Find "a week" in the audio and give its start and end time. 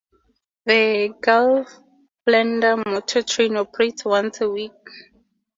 4.41-4.73